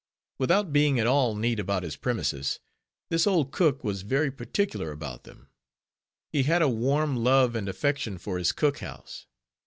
Without 0.39 0.73
being 0.73 0.99
at 0.99 1.05
all 1.05 1.35
neat 1.35 1.59
about 1.59 1.83
his 1.83 1.95
premises, 1.95 2.59
this 3.09 3.27
old 3.27 3.51
cook 3.51 3.83
was 3.83 4.01
very 4.01 4.31
particular 4.31 4.89
about 4.91 5.25
them; 5.25 5.47
he 6.31 6.41
had 6.41 6.63
a 6.63 6.67
warm 6.67 7.15
love 7.15 7.53
and 7.53 7.69
affection 7.69 8.17
for 8.17 8.39
his 8.39 8.51
cook 8.51 8.79
house. 8.79 9.27